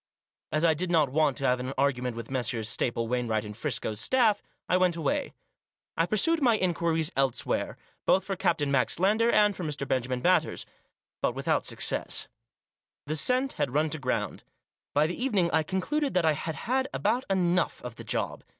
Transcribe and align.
As 0.51 0.65
I 0.65 0.73
did 0.73 0.89
not 0.89 1.09
want 1.11 1.37
to 1.37 1.45
have 1.45 1.59
an 1.59 1.73
argument 1.77 2.15
with 2.15 2.31
Messrs. 2.31 2.67
Staple, 2.67 3.07
Wainwright 3.07 3.45
and 3.45 3.55
Friscoe's 3.55 3.99
staff, 3.99 4.41
I 4.67 4.75
went 4.75 4.95
away. 4.95 5.35
I 5.95 6.07
pursued 6.07 6.41
my 6.41 6.57
inquiries 6.57 7.11
elsewhere, 7.15 7.77
both 8.07 8.25
for 8.25 8.35
Captain 8.35 8.71
Max 8.71 8.97
Lander 8.99 9.29
and 9.29 9.55
for 9.55 9.63
Mr. 9.63 9.87
Benjamin 9.87 10.21
Batters. 10.21 10.65
But 11.21 11.33
12* 11.33 11.33
Digitized 11.33 11.33
by 11.35 11.35
180 11.35 11.35
THE 11.35 11.35
JOSS. 11.35 11.35
without 11.35 11.65
success. 11.65 12.27
The 13.05 13.15
scent 13.15 13.53
had 13.53 13.73
run 13.75 13.89
to 13.91 13.99
ground. 13.99 14.43
By 14.95 15.05
the 15.05 15.23
evening 15.23 15.51
I 15.53 15.61
concluded 15.61 16.15
that 16.15 16.25
I 16.25 16.31
had 16.33 16.55
had 16.55 16.87
about 16.91 17.23
enough 17.29 17.79
of 17.83 17.97
the 17.97 18.03
job. 18.03 18.43